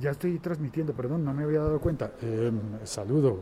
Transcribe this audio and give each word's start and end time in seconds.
Ya 0.00 0.10
estoy 0.10 0.38
transmitiendo, 0.38 0.92
perdón, 0.92 1.24
no 1.24 1.34
me 1.34 1.42
había 1.42 1.58
dado 1.58 1.80
cuenta. 1.80 2.12
Eh, 2.22 2.52
saludo. 2.84 3.40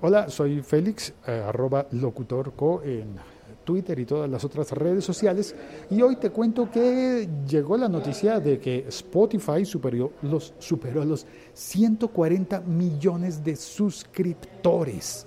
Hola, 0.00 0.28
soy 0.28 0.62
Félix, 0.62 1.14
eh, 1.26 1.42
arroba 1.46 1.86
locutorco 1.92 2.82
en 2.82 3.16
Twitter 3.64 3.98
y 3.98 4.04
todas 4.04 4.30
las 4.30 4.44
otras 4.44 4.70
redes 4.70 5.04
sociales. 5.04 5.56
Y 5.90 6.00
hoy 6.02 6.16
te 6.16 6.30
cuento 6.30 6.70
que 6.70 7.28
llegó 7.48 7.76
la 7.76 7.88
noticia 7.88 8.38
de 8.38 8.60
que 8.60 8.84
Spotify 8.88 9.64
superó 9.64 10.12
los, 10.22 10.54
superó 10.58 11.04
los 11.04 11.26
140 11.54 12.60
millones 12.60 13.42
de 13.42 13.56
suscriptores. 13.56 15.26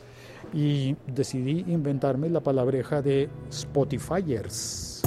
Y 0.54 0.96
decidí 1.08 1.66
inventarme 1.68 2.30
la 2.30 2.40
palabreja 2.40 3.02
de 3.02 3.30
Spotifyers. 3.50 5.02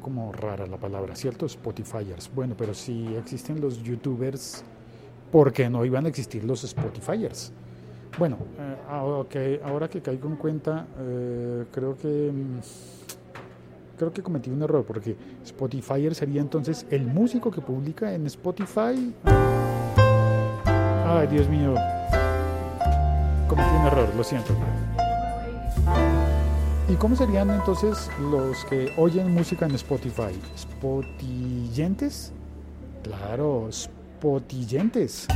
Como 0.00 0.32
rara 0.32 0.66
la 0.66 0.76
palabra, 0.76 1.16
¿cierto? 1.16 1.46
Spotifyers. 1.46 2.30
Bueno, 2.34 2.54
pero 2.56 2.74
si 2.74 3.14
existen 3.16 3.60
los 3.60 3.82
youtubers, 3.82 4.64
¿por 5.30 5.52
qué 5.52 5.68
no 5.68 5.84
iban 5.84 6.06
a 6.06 6.08
existir 6.08 6.44
los 6.44 6.64
Spotifyers? 6.64 7.52
Bueno, 8.18 8.38
eh, 8.58 9.60
ahora 9.64 9.88
que 9.88 10.00
caigo 10.02 10.28
en 10.28 10.36
cuenta, 10.36 10.86
eh, 10.98 11.64
creo 11.70 11.96
que 11.96 12.32
mm, 12.32 12.60
creo 13.96 14.12
que 14.12 14.22
cometí 14.22 14.50
un 14.50 14.62
error 14.62 14.84
porque 14.84 15.16
Spotifyer 15.44 16.14
sería 16.14 16.40
entonces 16.40 16.86
el 16.90 17.06
músico 17.06 17.50
que 17.50 17.60
publica 17.60 18.12
en 18.12 18.26
Spotify. 18.26 19.14
Ay, 21.06 21.26
Dios 21.28 21.48
mío, 21.48 21.74
cometí 23.48 23.70
un 23.78 23.86
error, 23.86 24.08
lo 24.16 24.24
siento. 24.24 24.54
¿Y 26.90 26.96
cómo 26.96 27.14
serían 27.14 27.50
entonces 27.50 28.10
los 28.18 28.64
que 28.64 28.92
oyen 28.96 29.32
música 29.32 29.64
en 29.64 29.76
Spotify? 29.76 30.36
¿Spotillentes? 30.58 32.32
Claro, 33.04 33.68
spotillentes. 33.70 35.28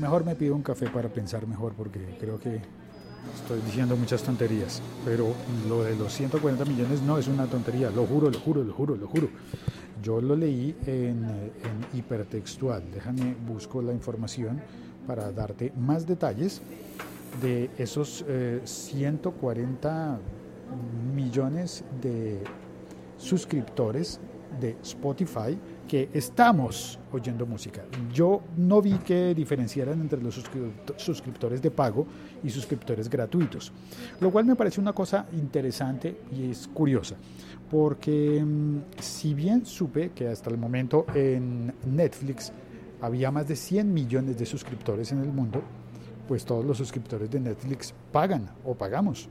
Mejor 0.00 0.24
me 0.24 0.34
pido 0.34 0.56
un 0.56 0.62
café 0.62 0.90
para 0.90 1.08
pensar 1.08 1.46
mejor 1.46 1.74
porque 1.74 2.18
creo 2.18 2.40
que 2.40 2.60
estoy 3.34 3.60
diciendo 3.60 3.96
muchas 3.96 4.22
tonterías. 4.22 4.82
Pero 5.04 5.34
lo 5.68 5.84
de 5.84 5.96
los 5.96 6.12
140 6.12 6.64
millones 6.64 7.02
no 7.02 7.18
es 7.18 7.28
una 7.28 7.46
tontería, 7.46 7.90
lo 7.90 8.06
juro, 8.06 8.30
lo 8.30 8.38
juro, 8.38 8.62
lo 8.62 8.72
juro, 8.72 8.96
lo 8.96 9.06
juro. 9.06 9.28
Yo 10.02 10.20
lo 10.20 10.34
leí 10.36 10.74
en, 10.86 11.50
hipertextual. 11.94 12.82
Déjame, 12.92 13.36
busco 13.46 13.82
la 13.82 13.92
información 13.92 14.60
para 15.06 15.30
darte 15.32 15.72
más 15.76 16.06
detalles 16.06 16.60
de 17.40 17.70
esos 17.78 18.24
140 18.64 20.14
eh, 20.14 21.14
millones 21.14 21.84
de 22.00 22.42
suscriptores 23.16 24.20
de 24.60 24.76
Spotify 24.82 25.58
que 25.88 26.08
estamos 26.12 26.98
oyendo 27.12 27.46
música. 27.46 27.84
Yo 28.12 28.42
no 28.56 28.80
vi 28.80 28.94
que 28.98 29.34
diferenciaran 29.34 30.00
entre 30.00 30.22
los 30.22 30.42
suscriptores 30.96 31.60
de 31.60 31.70
pago 31.70 32.06
y 32.42 32.50
suscriptores 32.50 33.08
gratuitos, 33.08 33.72
lo 34.20 34.30
cual 34.30 34.44
me 34.44 34.56
parece 34.56 34.80
una 34.80 34.92
cosa 34.92 35.26
interesante 35.32 36.16
y 36.32 36.50
es 36.50 36.68
curiosa 36.68 37.16
porque 37.72 38.44
mm, 38.44 39.00
si 39.00 39.32
bien 39.32 39.64
supe 39.64 40.10
que 40.10 40.28
hasta 40.28 40.50
el 40.50 40.58
momento 40.58 41.06
en 41.14 41.72
Netflix 41.86 42.52
había 43.00 43.30
más 43.30 43.48
de 43.48 43.56
100 43.56 43.92
millones 43.92 44.36
de 44.38 44.44
suscriptores 44.44 45.10
en 45.10 45.20
el 45.20 45.32
mundo, 45.32 45.62
pues 46.28 46.44
todos 46.44 46.64
los 46.66 46.76
suscriptores 46.76 47.30
de 47.30 47.40
Netflix 47.40 47.94
pagan 48.12 48.50
o 48.64 48.74
pagamos 48.74 49.28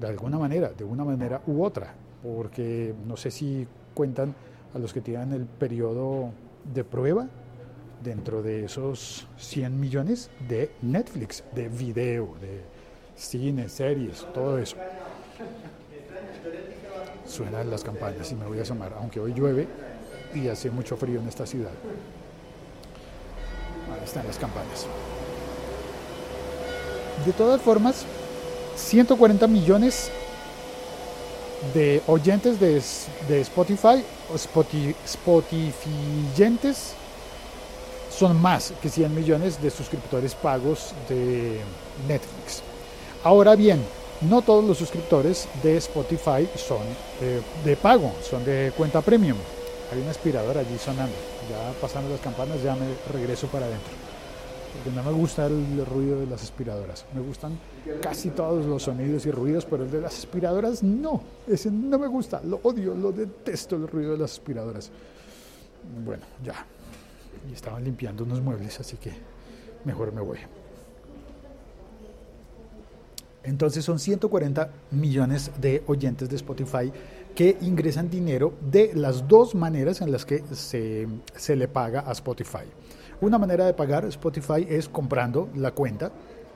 de 0.00 0.06
alguna 0.06 0.38
manera, 0.38 0.72
de 0.72 0.82
una 0.82 1.04
manera 1.04 1.42
u 1.46 1.62
otra, 1.62 1.94
porque 2.22 2.94
no 3.06 3.18
sé 3.18 3.30
si 3.30 3.66
cuentan 3.92 4.34
a 4.74 4.78
los 4.78 4.92
que 4.92 5.00
tienen 5.00 5.32
el 5.32 5.46
periodo 5.46 6.30
de 6.72 6.84
prueba 6.84 7.28
dentro 8.02 8.42
de 8.42 8.64
esos 8.64 9.26
100 9.38 9.80
millones 9.80 10.30
de 10.48 10.70
Netflix, 10.82 11.44
de 11.54 11.68
video, 11.68 12.34
de 12.40 12.62
cine, 13.16 13.68
series, 13.68 14.26
todo 14.34 14.58
eso 14.58 14.76
suenan 17.26 17.70
las 17.70 17.82
campanas 17.82 18.30
y 18.32 18.34
me 18.34 18.46
voy 18.46 18.58
a 18.58 18.62
asomar, 18.62 18.92
aunque 18.98 19.20
hoy 19.20 19.32
llueve 19.32 19.66
y 20.34 20.48
hace 20.48 20.70
mucho 20.70 20.96
frío 20.96 21.20
en 21.20 21.28
esta 21.28 21.46
ciudad. 21.46 21.70
Ahí 23.92 24.04
están 24.04 24.26
las 24.26 24.38
campanas. 24.38 24.86
De 27.24 27.32
todas 27.32 27.60
formas, 27.60 28.04
140 28.76 29.46
millones 29.46 30.10
de 31.72 32.02
oyentes 32.06 32.60
de, 32.60 32.82
de 33.28 33.40
Spotify 33.40 34.04
o 34.32 34.36
Spotify, 34.36 34.94
Spotifyentes 35.04 36.94
son 38.10 38.40
más 38.40 38.72
que 38.80 38.88
100 38.88 39.14
millones 39.14 39.60
de 39.60 39.70
suscriptores 39.70 40.34
pagos 40.34 40.94
de 41.08 41.60
Netflix. 42.06 42.62
Ahora 43.24 43.56
bien, 43.56 43.82
no 44.20 44.42
todos 44.42 44.64
los 44.64 44.78
suscriptores 44.78 45.48
de 45.62 45.76
Spotify 45.78 46.48
son 46.56 46.82
de, 47.64 47.76
pago, 47.76 48.12
son 48.28 48.44
de 48.44 48.72
cuenta 48.76 49.00
premium. 49.00 49.38
Hay 49.92 50.00
una 50.00 50.10
aspiradora 50.10 50.60
allí 50.60 50.78
sonando. 50.78 51.14
Ya 51.50 51.72
pasando 51.80 52.10
las 52.10 52.20
campanas 52.20 52.62
ya 52.62 52.74
me 52.74 52.86
regreso 53.12 53.46
para 53.48 53.66
adentro. 53.66 54.03
Porque 54.74 54.90
no 54.90 55.02
me 55.04 55.12
gusta 55.12 55.46
el 55.46 55.86
ruido 55.86 56.20
de 56.20 56.26
las 56.26 56.42
aspiradoras. 56.42 57.06
Me 57.14 57.20
gustan 57.20 57.58
casi 58.02 58.30
todos 58.30 58.66
los 58.66 58.82
sonidos 58.82 59.24
y 59.24 59.30
ruidos, 59.30 59.64
pero 59.64 59.84
el 59.84 59.90
de 59.90 60.00
las 60.00 60.18
aspiradoras 60.18 60.82
no. 60.82 61.22
Ese 61.46 61.70
no 61.70 61.98
me 61.98 62.08
gusta. 62.08 62.42
Lo 62.42 62.60
odio, 62.62 62.94
lo 62.94 63.12
detesto 63.12 63.76
el 63.76 63.86
ruido 63.86 64.12
de 64.12 64.18
las 64.18 64.32
aspiradoras. 64.32 64.90
Bueno, 66.04 66.24
ya. 66.42 66.66
Y 67.48 67.54
estaban 67.54 67.84
limpiando 67.84 68.24
unos 68.24 68.40
muebles, 68.40 68.80
así 68.80 68.96
que 68.96 69.12
mejor 69.84 70.12
me 70.12 70.20
voy. 70.20 70.38
Entonces 73.44 73.84
son 73.84 73.98
140 73.98 74.70
millones 74.90 75.50
de 75.60 75.82
oyentes 75.86 76.30
de 76.30 76.36
Spotify 76.36 76.90
que 77.34 77.58
ingresan 77.60 78.08
dinero 78.08 78.54
de 78.70 78.92
las 78.94 79.28
dos 79.28 79.54
maneras 79.54 80.00
en 80.00 80.10
las 80.10 80.24
que 80.24 80.42
se, 80.52 81.56
le 81.56 81.68
paga 81.68 82.04
a 82.06 82.12
Spotify. 82.12 82.64
Una 83.20 83.38
manera 83.38 83.66
de 83.66 83.74
pagar 83.74 84.04
Spotify 84.06 84.66
es 84.68 84.88
comprando 84.88 85.48
la 85.54 85.72
cuenta 85.72 86.10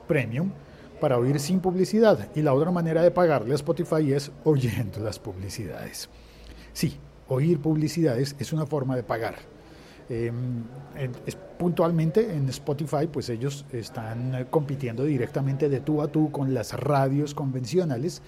premium 0.07 0.51
para 0.99 1.17
oír 1.17 1.39
sin 1.39 1.59
publicidad 1.59 2.29
y 2.35 2.41
la 2.41 2.53
otra 2.53 2.71
manera 2.71 3.01
de 3.01 3.11
pagarle 3.11 3.53
a 3.53 3.55
Spotify 3.55 4.11
es 4.13 4.31
oyendo 4.43 4.99
las 4.99 5.19
publicidades. 5.19 6.09
Sí, 6.73 6.97
oír 7.27 7.59
publicidades 7.59 8.35
es 8.39 8.53
una 8.53 8.65
forma 8.65 8.95
de 8.95 9.03
pagar. 9.03 9.35
Em, 10.09 10.63
puntualmente 11.59 12.33
en 12.33 12.49
Spotify, 12.49 13.07
pues 13.11 13.29
ellos 13.29 13.63
están 13.71 14.33
eh, 14.33 14.45
compitiendo 14.49 15.03
directamente 15.03 15.69
de 15.69 15.81
tú 15.81 16.01
a 16.01 16.07
tú 16.07 16.31
con 16.31 16.53
las 16.53 16.73
radios 16.73 17.35
convencionales 17.35 18.21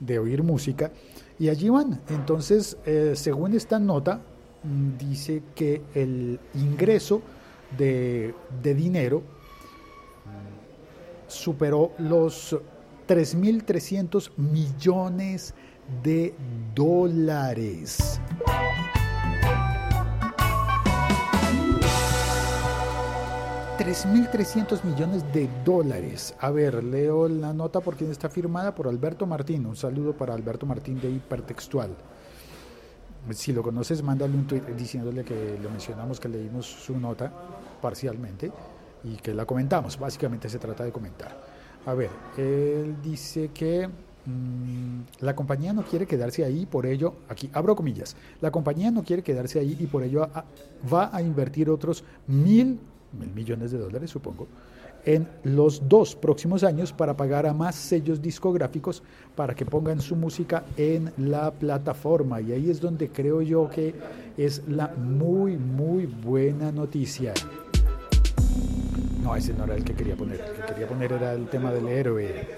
de 0.00 0.18
oír 0.18 0.42
música 0.42 0.90
y 1.38 1.48
allí 1.48 1.68
van. 1.68 2.00
Entonces, 2.08 2.76
eh, 2.84 3.12
según 3.14 3.54
esta 3.54 3.78
nota, 3.78 4.20
mm, 4.64 4.98
dice 4.98 5.42
que 5.54 5.82
el 5.94 6.40
ingreso 6.54 7.22
de, 7.76 8.34
de 8.62 8.74
dinero 8.74 9.22
superó 11.26 11.92
los 11.98 12.56
3.300 13.08 14.30
millones 14.36 15.54
de 16.02 16.34
dólares. 16.74 18.20
3.300 23.78 24.84
millones 24.84 25.24
de 25.32 25.48
dólares. 25.64 26.34
A 26.38 26.50
ver, 26.50 26.84
leo 26.84 27.28
la 27.28 27.54
nota 27.54 27.80
porque 27.80 28.08
está 28.10 28.28
firmada 28.28 28.74
por 28.74 28.86
Alberto 28.86 29.26
Martín. 29.26 29.64
Un 29.64 29.74
saludo 29.74 30.12
para 30.12 30.34
Alberto 30.34 30.66
Martín 30.66 31.00
de 31.00 31.10
Hipertextual. 31.10 31.90
Si 33.30 33.52
lo 33.52 33.62
conoces, 33.62 34.02
mándale 34.02 34.34
un 34.34 34.46
tweet 34.46 34.62
diciéndole 34.76 35.24
que 35.24 35.58
le 35.60 35.68
mencionamos 35.68 36.18
que 36.18 36.28
leímos 36.28 36.66
su 36.66 36.98
nota 36.98 37.32
parcialmente 37.80 38.50
y 39.04 39.16
que 39.16 39.34
la 39.34 39.44
comentamos. 39.44 39.98
Básicamente 39.98 40.48
se 40.48 40.58
trata 40.58 40.84
de 40.84 40.92
comentar. 40.92 41.36
A 41.86 41.94
ver, 41.94 42.10
él 42.36 42.96
dice 43.02 43.50
que 43.54 43.88
mm, 43.88 45.00
la 45.20 45.34
compañía 45.34 45.72
no 45.72 45.82
quiere 45.82 46.06
quedarse 46.06 46.44
ahí, 46.44 46.66
por 46.66 46.86
ello, 46.86 47.14
aquí 47.28 47.50
abro 47.52 47.76
comillas, 47.76 48.16
la 48.40 48.50
compañía 48.50 48.90
no 48.90 49.02
quiere 49.02 49.22
quedarse 49.22 49.60
ahí 49.60 49.76
y 49.78 49.86
por 49.86 50.02
ello 50.02 50.28
va 50.92 51.10
a 51.14 51.22
invertir 51.22 51.70
otros 51.70 52.04
mil 52.26 52.78
mil 53.12 53.32
millones 53.32 53.72
de 53.72 53.78
dólares, 53.78 54.10
supongo, 54.10 54.46
en 55.04 55.28
los 55.44 55.88
dos 55.88 56.14
próximos 56.14 56.64
años 56.64 56.92
para 56.92 57.16
pagar 57.16 57.46
a 57.46 57.54
más 57.54 57.74
sellos 57.74 58.20
discográficos 58.20 59.02
para 59.34 59.54
que 59.54 59.64
pongan 59.64 60.00
su 60.00 60.16
música 60.16 60.64
en 60.76 61.12
la 61.16 61.50
plataforma. 61.50 62.40
Y 62.40 62.52
ahí 62.52 62.70
es 62.70 62.80
donde 62.80 63.08
creo 63.08 63.42
yo 63.42 63.68
que 63.68 63.94
es 64.36 64.62
la 64.68 64.88
muy, 64.88 65.56
muy 65.56 66.06
buena 66.06 66.72
noticia. 66.72 67.34
No, 69.22 69.36
ese 69.36 69.52
no 69.54 69.64
era 69.64 69.74
el 69.74 69.84
que 69.84 69.94
quería 69.94 70.16
poner. 70.16 70.40
El 70.40 70.52
que 70.52 70.72
quería 70.72 70.88
poner 70.88 71.12
era 71.12 71.32
el 71.34 71.48
tema 71.48 71.70
del 71.72 71.88
héroe. 71.88 72.48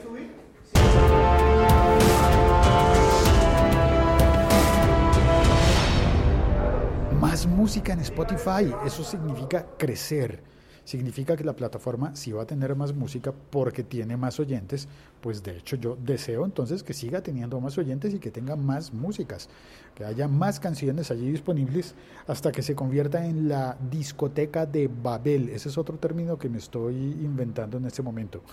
Más 7.21 7.47
música 7.47 7.93
en 7.93 8.01
Spotify. 8.01 8.73
Eso 8.87 9.03
significa 9.03 9.67
crecer 9.79 10.52
significa 10.85 11.37
que 11.37 11.45
la 11.45 11.55
plataforma 11.55 12.15
sí 12.17 12.33
va 12.33 12.43
a 12.43 12.47
tener 12.47 12.75
más 12.75 12.95
música 12.95 13.33
porque 13.51 13.83
tiene 13.83 14.17
más 14.17 14.41
oyentes, 14.41 14.89
pues 15.21 15.43
de 15.43 15.59
hecho 15.59 15.77
yo 15.77 15.97
deseo 15.97 16.45
entonces 16.45 16.83
que 16.83 16.93
siga 16.93 17.23
teniendo 17.23 17.61
más 17.61 17.79
oyentes 17.79 18.15
y 18.15 18.19
que 18.19 18.31
tenga 18.31 18.57
más 18.57 18.93
músicas, 18.93 19.49
que 19.95 20.05
haya 20.05 20.29
más 20.29 20.61
canciones 20.61 21.11
allí 21.11 21.31
disponibles 21.31 21.95
hasta 22.27 22.53
que 22.53 22.63
se 22.63 22.75
convierta 22.75 23.25
en 23.27 23.49
la 23.49 23.77
discoteca 23.91 24.67
de 24.67 24.89
Babel. 24.89 25.49
Ese 25.51 25.69
es 25.69 25.79
otro 25.79 25.99
término 25.99 26.39
que 26.39 26.49
me 26.49 26.59
estoy 26.59 26.95
inventando 26.95 27.77
en 27.79 27.87
este 27.87 28.03
momento. 28.03 28.43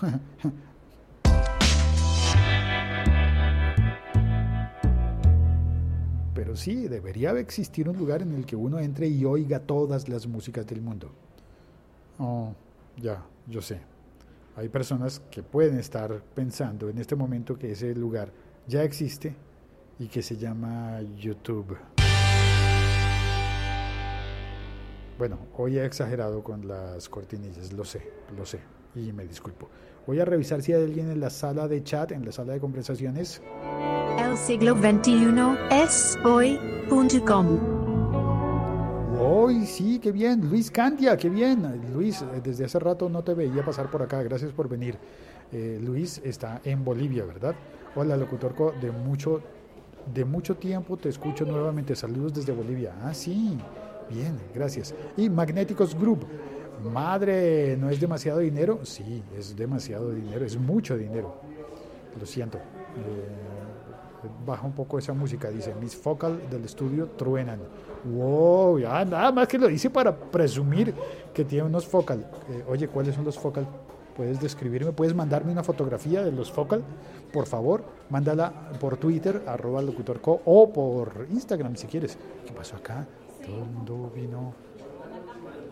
Pero 6.34 6.56
sí, 6.56 6.88
debería 6.88 7.32
existir 7.32 7.88
un 7.88 7.98
lugar 7.98 8.22
en 8.22 8.32
el 8.32 8.46
que 8.46 8.56
uno 8.56 8.78
entre 8.78 9.08
y 9.08 9.24
oiga 9.24 9.60
todas 9.60 10.08
las 10.08 10.26
músicas 10.26 10.66
del 10.66 10.80
mundo. 10.80 11.12
Oh, 12.20 12.52
ya, 12.98 13.24
yo 13.46 13.62
sé. 13.62 13.80
Hay 14.54 14.68
personas 14.68 15.22
que 15.30 15.42
pueden 15.42 15.78
estar 15.78 16.22
pensando 16.34 16.90
en 16.90 16.98
este 16.98 17.16
momento 17.16 17.58
que 17.58 17.72
ese 17.72 17.94
lugar 17.94 18.30
ya 18.66 18.82
existe 18.82 19.34
y 19.98 20.06
que 20.06 20.22
se 20.22 20.36
llama 20.36 21.00
YouTube. 21.16 21.78
Bueno, 25.18 25.38
hoy 25.56 25.78
he 25.78 25.84
exagerado 25.84 26.42
con 26.44 26.68
las 26.68 27.08
cortinillas, 27.08 27.72
lo 27.72 27.84
sé, 27.84 28.10
lo 28.36 28.44
sé, 28.44 28.60
y 28.94 29.12
me 29.12 29.26
disculpo. 29.26 29.70
Voy 30.06 30.20
a 30.20 30.26
revisar 30.26 30.60
si 30.60 30.74
hay 30.74 30.82
alguien 30.82 31.10
en 31.10 31.20
la 31.20 31.30
sala 31.30 31.68
de 31.68 31.82
chat, 31.82 32.12
en 32.12 32.26
la 32.26 32.32
sala 32.32 32.52
de 32.52 32.60
conversaciones. 32.60 33.40
El 34.18 34.36
siglo 34.36 34.74
XXI 34.74 35.56
es 35.70 36.18
hoy.com. 36.22 37.79
Sí, 39.66 39.98
qué 39.98 40.12
bien. 40.12 40.48
Luis 40.48 40.70
Candia, 40.70 41.16
qué 41.16 41.28
bien. 41.28 41.80
Luis, 41.92 42.22
eh, 42.22 42.40
desde 42.42 42.64
hace 42.64 42.78
rato 42.78 43.08
no 43.08 43.22
te 43.24 43.34
veía 43.34 43.64
pasar 43.64 43.90
por 43.90 44.02
acá. 44.02 44.22
Gracias 44.22 44.52
por 44.52 44.68
venir. 44.68 44.96
Eh, 45.52 45.80
Luis 45.82 46.20
está 46.24 46.60
en 46.64 46.84
Bolivia, 46.84 47.24
¿verdad? 47.24 47.54
Hola, 47.96 48.16
locutor 48.16 48.78
de 48.80 48.92
mucho, 48.92 49.40
de 50.14 50.24
mucho 50.24 50.56
tiempo 50.56 50.96
te 50.96 51.08
escucho 51.08 51.44
nuevamente. 51.44 51.96
Saludos 51.96 52.34
desde 52.34 52.52
Bolivia. 52.52 52.94
Ah, 53.02 53.12
sí. 53.12 53.58
Bien, 54.08 54.36
gracias. 54.54 54.94
Y 55.16 55.28
Magnéticos 55.28 55.98
Group. 55.98 56.24
Madre, 56.92 57.76
¿no 57.76 57.90
es 57.90 58.00
demasiado 58.00 58.38
dinero? 58.38 58.80
Sí, 58.84 59.22
es 59.36 59.54
demasiado 59.54 60.12
dinero, 60.12 60.46
es 60.46 60.56
mucho 60.56 60.96
dinero. 60.96 61.40
Lo 62.18 62.26
siento. 62.26 62.58
Eh, 62.58 63.60
baja 64.44 64.66
un 64.66 64.72
poco 64.72 64.98
esa 64.98 65.12
música, 65.12 65.48
dice, 65.50 65.74
mis 65.80 65.96
focal 65.96 66.40
del 66.50 66.64
estudio 66.64 67.08
truenan. 67.16 67.60
Wow, 68.04 68.78
ya 68.78 69.04
nada 69.04 69.32
más 69.32 69.48
que 69.48 69.58
lo 69.58 69.68
dice 69.68 69.90
para 69.90 70.14
presumir 70.14 70.94
que 71.32 71.44
tiene 71.44 71.66
unos 71.66 71.86
focal. 71.86 72.26
Eh, 72.50 72.64
oye, 72.68 72.88
¿cuáles 72.88 73.14
son 73.14 73.24
los 73.24 73.38
focal? 73.38 73.66
¿Puedes 74.16 74.40
describirme? 74.40 74.92
¿Puedes 74.92 75.14
mandarme 75.14 75.52
una 75.52 75.62
fotografía 75.62 76.22
de 76.22 76.32
los 76.32 76.50
focal? 76.50 76.82
Por 77.32 77.46
favor, 77.46 77.84
mándala 78.10 78.52
por 78.80 78.96
Twitter, 78.96 79.42
arroba 79.46 79.80
locutorco, 79.82 80.42
o 80.44 80.70
por 80.72 81.26
Instagram 81.30 81.76
si 81.76 81.86
quieres. 81.86 82.18
¿Qué 82.46 82.52
pasó 82.52 82.76
acá? 82.76 83.06
Todo 83.44 83.62
el 83.62 83.70
mundo 83.70 84.12
vino... 84.14 84.52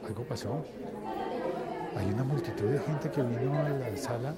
Algo 0.07 0.23
pasó. 0.23 0.65
Hay 1.97 2.11
una 2.11 2.25
multitud 2.25 2.67
de 2.67 2.79
gente 2.79 3.11
que 3.11 3.23
vino 3.23 3.59
a 3.59 3.69
la 3.69 3.97
sala 3.97 4.35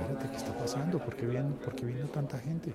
espérate, 0.00 0.28
¿qué 0.28 0.36
está 0.36 0.52
pasando? 0.52 0.98
¿Por 0.98 1.14
qué, 1.16 1.26
vino, 1.26 1.54
¿Por 1.64 1.74
qué 1.74 1.86
vino 1.86 2.06
tanta 2.08 2.38
gente? 2.38 2.72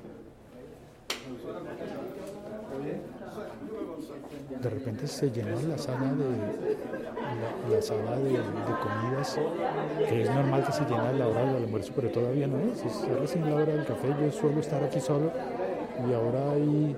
De 4.61 4.69
repente 4.69 5.07
se 5.07 5.31
llenó 5.31 5.59
la 5.61 5.77
sala 5.77 6.13
de 6.13 7.75
la, 7.75 7.81
sala 7.81 8.17
de, 8.17 8.39
comidas, 8.81 9.39
que 10.07 10.21
es 10.21 10.29
normal 10.29 10.65
que 10.65 10.71
se 10.71 10.83
llene 10.85 11.07
a 11.07 11.11
la 11.13 11.27
hora 11.27 11.45
del 11.45 11.63
almuerzo, 11.63 11.93
pero 11.95 12.09
todavía 12.09 12.47
no 12.47 12.59
es, 12.59 12.83
es 12.83 13.19
recién 13.19 13.49
la 13.49 13.55
hora 13.55 13.73
del 13.73 13.85
café, 13.85 14.07
yo 14.19 14.31
suelo 14.31 14.59
estar 14.59 14.83
aquí 14.83 14.99
solo 14.99 15.31
y 16.07 16.13
ahora 16.13 16.51
hay 16.51 16.95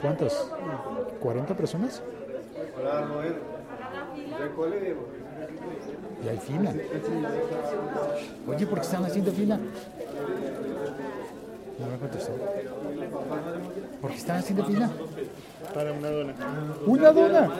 ¿cuántas? 0.00 0.50
¿40 1.22 1.56
personas? 1.56 2.02
Hola, 2.78 3.08
y 6.24 6.28
hay 6.28 6.38
fila. 6.38 6.72
Oye, 8.46 8.66
¿por 8.66 8.78
qué 8.80 8.84
están 8.84 9.04
haciendo 9.04 9.32
fila? 9.32 9.58
No 11.78 11.86
me 11.86 11.98
contestó. 11.98 12.32
¿Por 14.00 14.10
qué 14.10 14.16
están 14.16 14.36
haciendo 14.38 14.64
fila? 14.64 14.90
Para 15.74 15.92
una 15.92 16.10
dona. 16.10 16.34
¿Una 16.86 17.10
dona? 17.10 17.50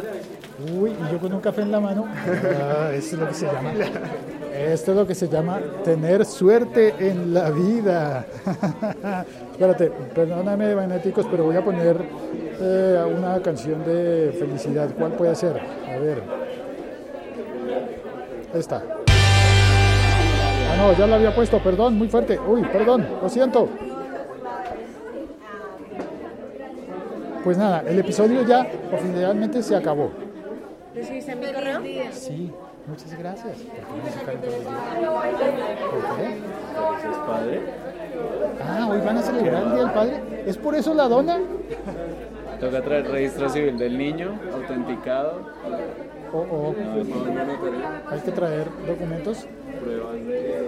Uy, 0.79 0.91
y 0.91 1.13
yo 1.13 1.19
con 1.19 1.33
un 1.33 1.41
café 1.41 1.63
en 1.63 1.73
la 1.73 1.81
mano. 1.81 2.07
Ah, 2.07 2.91
esto 2.95 3.17
es 3.17 3.21
lo 3.21 3.29
que 3.29 3.35
se 3.35 3.47
llama. 3.47 3.73
Esto 4.55 4.91
es 4.93 4.97
lo 4.97 5.07
que 5.07 5.15
se 5.15 5.29
llama 5.29 5.61
tener 5.83 6.25
suerte 6.25 6.95
en 6.99 7.35
la 7.35 7.51
vida. 7.51 8.25
Espérate, 9.53 9.91
perdóname, 10.15 10.75
magnéticos, 10.77 11.27
pero 11.29 11.45
voy 11.45 11.57
a 11.57 11.65
poner 11.65 11.97
eh, 12.61 13.05
una 13.17 13.41
canción 13.43 13.85
de 13.85 14.35
felicidad. 14.39 14.91
¿Cuál 14.97 15.13
puede 15.13 15.35
ser? 15.35 15.59
A 15.59 15.99
ver. 15.99 16.44
Esta. 18.55 18.83
Ah, 20.71 20.77
no, 20.77 20.93
ya 20.97 21.07
la 21.07 21.17
había 21.17 21.35
puesto, 21.35 21.59
perdón, 21.59 21.99
muy 21.99 22.09
fuerte. 22.09 22.39
Uy, 22.39 22.63
perdón, 22.63 23.07
lo 23.21 23.29
siento. 23.29 23.69
Pues 27.43 27.59
nada, 27.59 27.83
el 27.87 27.99
episodio 27.99 28.47
ya 28.47 28.67
oficialmente 28.93 29.63
se 29.63 29.75
acabó. 29.77 30.11
¿Recibiste 30.95 31.35
mi 31.35 31.53
correo? 31.53 31.83
Sí, 32.13 32.53
muchas 32.87 33.19
gracias. 33.19 33.59
¿Por 37.11 37.27
padre? 37.27 37.61
Ah, 38.63 38.89
hoy 38.89 39.01
van 39.01 39.19
a 39.19 39.23
celebrar 39.23 39.63
el 39.65 39.73
Día 39.73 39.81
del 39.81 39.91
Padre. 39.91 40.23
¿Es 40.47 40.57
por 40.57 40.75
eso 40.77 40.95
la 40.95 41.09
dona? 41.09 41.41
Toca 42.61 42.83
traer 42.83 43.11
registro 43.11 43.49
civil 43.49 43.77
del 43.77 43.99
niño, 43.99 44.39
autenticado. 44.55 45.41
Hay 48.11 48.21
que 48.21 48.33
traer 48.33 48.69
documentos. 48.87 49.47
Pruebas 49.81 50.15
de. 50.27 50.65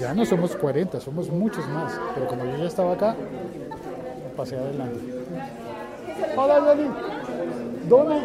Ya 0.00 0.14
no 0.14 0.24
somos 0.24 0.56
40, 0.56 1.00
somos 1.00 1.28
muchos 1.28 1.68
más. 1.68 2.00
Pero 2.14 2.26
como 2.28 2.44
yo 2.44 2.56
ya 2.56 2.66
estaba 2.66 2.92
acá, 2.92 3.14
pasé 4.36 4.56
adelante. 4.56 5.00
Hola, 6.36 6.60
Lali. 6.60 6.88
¿Dónde? 7.88 8.16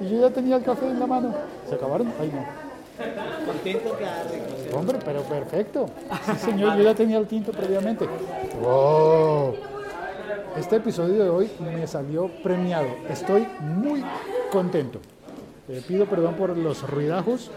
Y 0.00 0.10
yo 0.10 0.20
ya 0.20 0.30
tenía 0.30 0.56
el 0.56 0.62
café 0.62 0.86
en 0.88 1.00
la 1.00 1.06
mano. 1.06 1.34
¿Se 1.68 1.74
acabaron? 1.74 2.12
Ay, 2.20 2.32
no. 2.34 2.44
Contento 3.46 3.96
que 3.96 4.74
Hombre, 4.74 4.98
pero 5.04 5.22
perfecto. 5.22 5.86
Sí, 6.26 6.50
señor, 6.50 6.76
yo 6.76 6.82
ya 6.82 6.94
tenía 6.94 7.18
el 7.18 7.26
tinto 7.26 7.52
previamente. 7.52 8.06
¡Wow! 8.60 9.71
Este 10.56 10.76
episodio 10.76 11.22
de 11.22 11.30
hoy 11.30 11.50
me 11.60 11.86
salió 11.86 12.28
premiado. 12.42 12.88
Estoy 13.08 13.46
muy 13.60 14.04
contento. 14.50 15.00
Eh, 15.68 15.82
pido 15.86 16.06
perdón 16.06 16.34
por 16.34 16.56
los 16.56 16.88
ruidajos. 16.88 17.50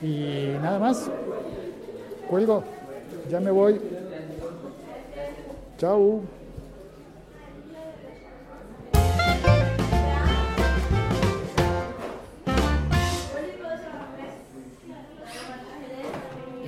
Y 0.00 0.54
nada 0.62 0.78
más. 0.78 1.10
Cuelgo. 2.28 2.64
Ya 3.30 3.40
me 3.40 3.50
voy. 3.50 3.80
Chao. 5.78 6.22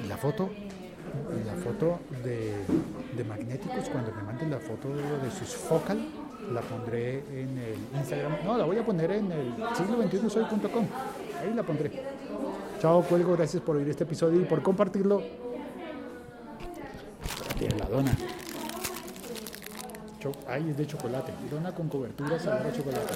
la 0.09 0.17
foto, 0.17 0.51
la 1.47 1.55
foto 1.55 1.99
de 2.23 2.55
de 3.17 3.25
magnéticos, 3.25 3.89
cuando 3.89 4.13
me 4.13 4.23
manden 4.23 4.51
la 4.51 4.59
foto 4.59 4.89
de 4.89 5.31
sus 5.31 5.55
focal, 5.55 5.99
la 6.53 6.61
pondré 6.61 7.19
en 7.19 7.59
el 7.59 7.99
Instagram. 7.99 8.45
No, 8.45 8.57
la 8.57 8.65
voy 8.65 8.79
a 8.79 8.85
poner 8.85 9.11
en 9.13 9.31
el 9.33 9.55
siglo 9.77 9.99
21 9.99 10.31
soy.com. 10.31 10.87
Ahí 11.41 11.55
la 11.55 11.63
pondré. 11.63 11.91
Chao, 12.81 13.03
cuelgo. 13.03 13.37
Gracias 13.37 13.63
por 13.63 13.77
oír 13.77 13.89
este 13.89 14.05
episodio 14.05 14.41
y 14.41 14.45
por 14.45 14.63
compartirlo. 14.63 15.23
Tiene 17.59 17.77
la 17.79 17.87
dona. 17.87 18.17
Ay, 20.49 20.71
es 20.71 20.77
de 20.77 20.87
chocolate. 20.87 21.33
Dona 21.51 21.73
con 21.75 21.89
cobertura 21.89 22.39
sabor 22.39 22.67
a 22.67 22.73
chocolate. 22.73 23.15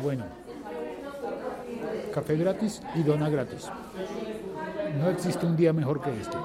Bueno. 0.00 0.24
Café 2.14 2.36
gratis 2.36 2.82
y 2.94 3.02
dona 3.02 3.28
gratis. 3.28 3.70
No 4.98 5.10
existe 5.10 5.46
un 5.46 5.56
día 5.56 5.72
mejor 5.72 6.00
que 6.00 6.10
este. 6.20 6.36